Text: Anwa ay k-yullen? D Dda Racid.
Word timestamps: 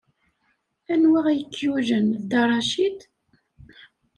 Anwa 0.93 1.21
ay 1.31 1.41
k-yullen? 1.53 2.07
D 2.15 2.21
Dda 2.21 2.41
Racid. 2.49 2.99